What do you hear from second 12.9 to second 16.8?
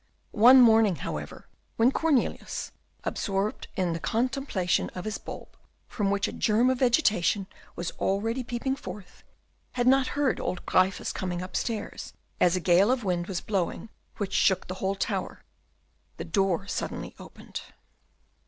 wind was blowing which shook the whole tower, the door